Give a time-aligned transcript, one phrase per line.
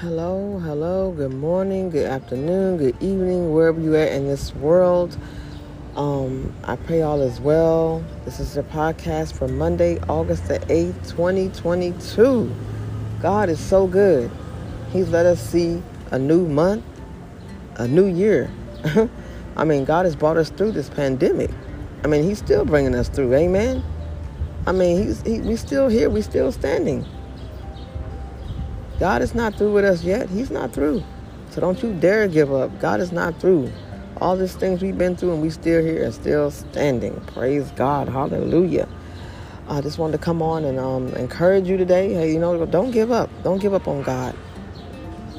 [0.00, 5.14] Hello, hello, good morning, good afternoon, good evening, wherever you are in this world.
[5.94, 8.02] Um, I pray all is well.
[8.24, 12.50] This is the podcast for Monday, August the 8th, 2022.
[13.20, 14.30] God is so good.
[14.90, 16.82] He's let us see a new month,
[17.76, 18.50] a new year.
[19.54, 21.50] I mean, God has brought us through this pandemic.
[22.04, 23.34] I mean, He's still bringing us through.
[23.34, 23.84] Amen.
[24.66, 26.08] I mean, He's he, we still here.
[26.08, 27.04] We still standing.
[29.00, 30.28] God is not through with us yet.
[30.28, 31.02] He's not through.
[31.48, 32.78] So don't you dare give up.
[32.80, 33.72] God is not through.
[34.18, 37.18] All these things we've been through and we still here and still standing.
[37.28, 38.10] Praise God.
[38.10, 38.86] Hallelujah.
[39.68, 42.12] I just wanted to come on and um, encourage you today.
[42.12, 43.30] Hey, you know, don't give up.
[43.42, 44.36] Don't give up on God.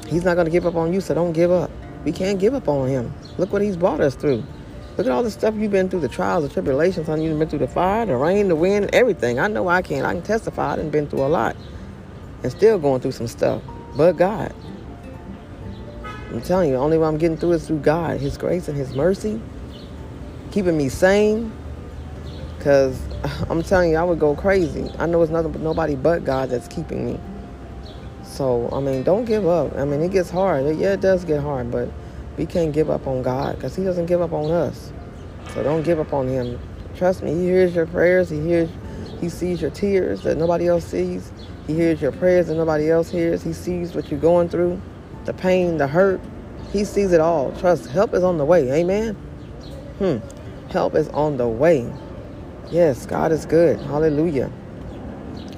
[0.08, 1.70] He's not going to give up on you, so don't give up.
[2.04, 3.14] We can't give up on him.
[3.38, 4.44] Look what he's brought us through.
[4.98, 7.06] Look at all the stuff you've been through, the trials, the tribulations.
[7.06, 9.40] Honey, you've been through the fire, the rain, the wind, everything.
[9.40, 10.04] I know I can.
[10.04, 10.74] I can testify.
[10.74, 11.56] I've been through a lot
[12.44, 13.62] and still going through some stuff.
[13.96, 14.54] But God.
[16.32, 18.78] I'm telling you, the only way I'm getting through is through God, His grace and
[18.78, 19.42] His mercy,
[20.52, 21.52] keeping me sane.
[22.62, 23.02] Cause
[23.50, 24.90] I'm telling you, I would go crazy.
[24.98, 27.20] I know it's nothing but nobody but God that's keeping me.
[28.24, 29.76] So I mean, don't give up.
[29.76, 30.64] I mean, it gets hard.
[30.78, 31.90] Yeah, it does get hard, but
[32.38, 34.94] we can't give up on God because He doesn't give up on us.
[35.54, 36.60] So don't give up on Him.
[36.96, 38.30] Trust me, He hears your prayers.
[38.30, 38.70] He hears,
[39.20, 41.32] He sees your tears that nobody else sees.
[41.68, 43.44] He hears your prayers that nobody else hears.
[43.44, 44.82] He sees what you're going through,
[45.26, 46.20] the pain, the hurt.
[46.72, 47.52] He sees it all.
[47.60, 48.72] Trust, help is on the way.
[48.72, 49.14] Amen.
[50.00, 50.18] Hmm.
[50.72, 51.92] Help is on the way.
[52.72, 53.80] Yes, God is good.
[53.82, 54.52] Hallelujah.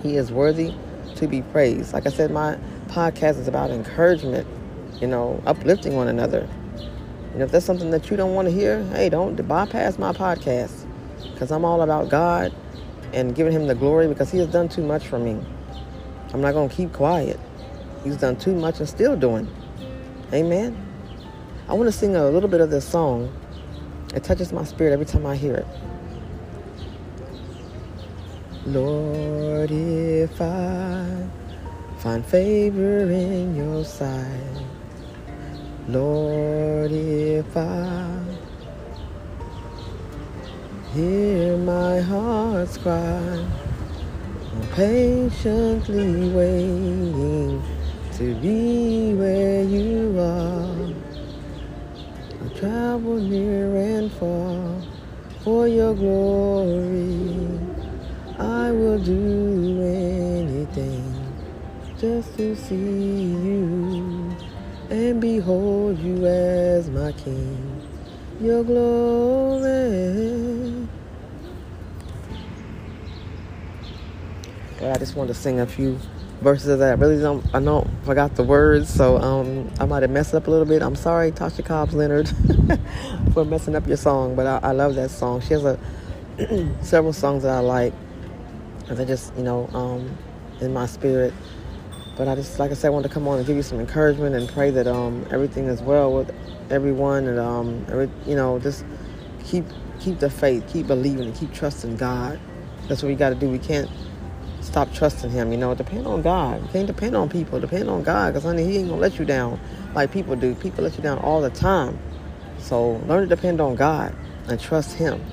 [0.01, 0.73] He is worthy
[1.15, 1.93] to be praised.
[1.93, 2.57] Like I said, my
[2.87, 4.47] podcast is about encouragement,
[4.99, 6.49] you know, uplifting one another.
[7.35, 10.87] Know, if there's something that you don't want to hear, hey, don't bypass my podcast
[11.33, 12.53] because I'm all about God
[13.11, 15.43] and giving Him the glory because He has done too much for me.
[16.33, 17.39] I'm not going to keep quiet.
[18.03, 19.47] He's done too much and still doing.
[20.33, 20.75] Amen.
[21.69, 23.31] I want to sing a little bit of this song.
[24.15, 25.67] It touches my spirit every time I hear it.
[28.65, 31.27] Lord, if I
[31.99, 34.65] find favor in your sight,
[35.87, 38.23] Lord, if I
[40.93, 43.45] hear my heart's cry,
[44.75, 47.61] patiently waiting
[48.13, 50.89] to be where you are.
[52.43, 54.81] I travel near and far
[55.43, 57.59] for your glory.
[58.39, 61.05] I will do anything
[61.99, 64.35] just to see you
[64.89, 67.79] and behold you as my King.
[68.41, 70.62] Your glory.
[74.79, 75.99] But I just wanted to sing a few
[76.41, 76.91] verses of that.
[76.91, 80.47] I really don't, I don't forgot the words, so um, I might have messed up
[80.47, 80.81] a little bit.
[80.81, 82.29] I'm sorry, Tasha Cobbs Leonard,
[83.33, 85.41] for messing up your song, but I, I love that song.
[85.41, 85.79] She has a
[86.81, 87.93] several songs that I like,
[88.89, 90.17] and they just, you know, um,
[90.59, 91.33] in my spirit.
[92.17, 93.79] But I just, like I said, I wanted to come on and give you some
[93.79, 96.33] encouragement and pray that um, everything is well with
[96.69, 98.85] everyone, and um, every, you know, just
[99.43, 99.65] keep
[99.99, 102.39] keep the faith, keep believing, and keep trusting God.
[102.87, 103.49] That's what we got to do.
[103.49, 103.89] We can't
[104.73, 105.51] stop trusting him.
[105.51, 106.59] You know, depend on God.
[106.63, 107.59] You can't depend on people.
[107.59, 109.59] Depend on God, because honey, He ain't gonna let you down
[109.93, 110.55] like people do.
[110.55, 111.99] People let you down all the time.
[112.57, 114.15] So learn to depend on God
[114.47, 115.23] and trust Him.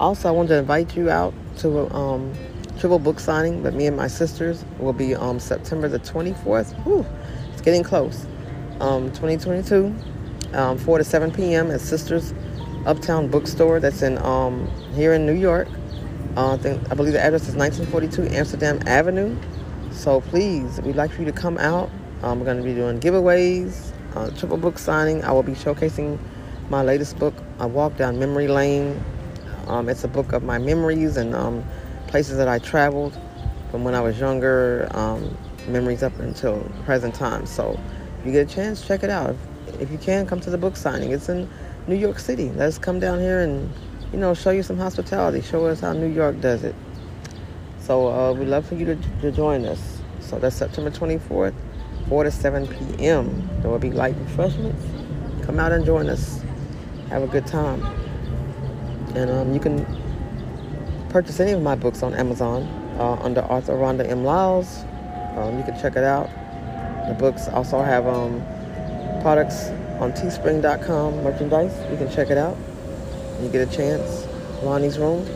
[0.00, 2.34] Also, I want to invite you out to a um,
[2.80, 6.74] triple book signing, but me and my sisters will be um, September the 24th.
[6.82, 7.06] Whew,
[7.52, 8.26] it's getting close.
[8.80, 9.94] Um, 2022,
[10.54, 11.70] um, 4 to 7 p.m.
[11.70, 12.34] at Sisters
[12.86, 13.78] Uptown Bookstore.
[13.78, 15.68] That's in um, here in New York.
[16.40, 19.36] Uh, I, think, I believe the address is 1942 Amsterdam Avenue.
[19.90, 21.90] So please, we'd like for you to come out.
[22.22, 25.22] Um, we're going to be doing giveaways, uh, triple book signing.
[25.22, 26.18] I will be showcasing
[26.70, 29.04] my latest book, I Walk Down Memory Lane.
[29.66, 31.62] Um, it's a book of my memories and um,
[32.06, 33.20] places that I traveled
[33.70, 35.36] from when I was younger, um,
[35.68, 37.44] memories up until present time.
[37.44, 37.78] So
[38.18, 39.36] if you get a chance, check it out.
[39.66, 41.10] If, if you can, come to the book signing.
[41.10, 41.50] It's in
[41.86, 42.48] New York City.
[42.48, 43.70] Let's come down here and
[44.12, 45.40] you know, show you some hospitality.
[45.40, 46.74] Show us how New York does it.
[47.80, 50.00] So uh, we'd love for you to, to join us.
[50.20, 51.54] So that's September 24th,
[52.08, 53.48] 4 to 7 p.m.
[53.60, 54.84] There will be light refreshments.
[55.44, 56.42] Come out and join us.
[57.08, 57.82] Have a good time.
[59.14, 59.86] And um, you can
[61.08, 62.62] purchase any of my books on Amazon
[62.98, 64.24] uh, under Arthur Rhonda M.
[64.24, 64.84] Lyles.
[65.36, 66.28] Um, you can check it out.
[67.08, 68.40] The books also have um,
[69.22, 69.68] products
[70.00, 71.76] on teespring.com merchandise.
[71.90, 72.56] You can check it out
[73.42, 74.26] you get a chance,
[74.62, 75.26] Lonnie's Room.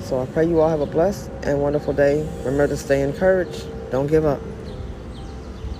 [0.00, 2.28] So I pray you all have a blessed and wonderful day.
[2.38, 3.66] Remember to stay encouraged.
[3.90, 4.40] Don't give up.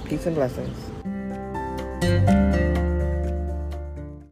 [0.04, 0.76] Peace and blessings.